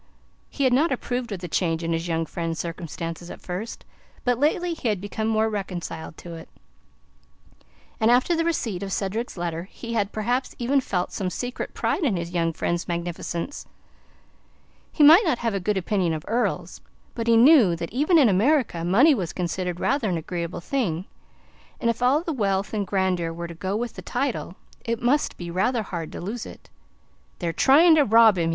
He 0.49 0.63
had 0.63 0.73
not 0.73 0.91
approved 0.91 1.31
of 1.31 1.41
the 1.41 1.47
change 1.47 1.83
in 1.83 1.93
his 1.93 2.07
young 2.07 2.25
friend's 2.25 2.57
circumstances 2.57 3.29
at 3.29 3.39
first, 3.39 3.85
but 4.23 4.39
lately 4.39 4.73
he 4.73 4.87
had 4.87 4.99
become 4.99 5.27
more 5.27 5.47
reconciled 5.47 6.17
to 6.17 6.33
it, 6.33 6.49
and 7.99 8.09
after 8.09 8.35
the 8.35 8.43
receipt 8.43 8.81
of 8.81 8.91
Cedric's 8.91 9.37
letter 9.37 9.65
he 9.71 9.93
had 9.93 10.11
perhaps 10.11 10.55
even 10.57 10.81
felt 10.81 11.11
some 11.11 11.29
secret 11.29 11.75
pride 11.75 12.03
in 12.03 12.15
his 12.17 12.31
young 12.31 12.51
friend's 12.51 12.87
magnificence. 12.87 13.63
He 14.91 15.03
might 15.03 15.21
not 15.23 15.37
have 15.37 15.53
a 15.53 15.59
good 15.59 15.77
opinion 15.77 16.13
of 16.13 16.25
earls, 16.27 16.81
but 17.13 17.27
he 17.27 17.37
knew 17.37 17.75
that 17.75 17.93
even 17.93 18.17
in 18.17 18.27
America 18.27 18.83
money 18.83 19.13
was 19.13 19.31
considered 19.33 19.79
rather 19.79 20.09
an 20.09 20.17
agreeable 20.17 20.61
thing, 20.61 21.05
and 21.79 21.91
if 21.91 22.01
all 22.01 22.23
the 22.23 22.33
wealth 22.33 22.73
and 22.73 22.87
grandeur 22.87 23.31
were 23.31 23.47
to 23.47 23.53
go 23.53 23.75
with 23.75 23.93
the 23.93 24.01
title, 24.01 24.55
it 24.83 24.99
must 24.99 25.37
be 25.37 25.51
rather 25.51 25.83
hard 25.83 26.11
to 26.11 26.19
lose 26.19 26.47
it. 26.47 26.71
"They're 27.37 27.53
trying 27.53 27.93
to 27.97 28.03
rob 28.03 28.39
him!" 28.39 28.49